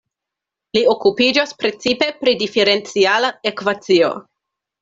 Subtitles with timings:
[0.77, 4.13] Li okupiĝas precipe pri diferenciala ekvacio.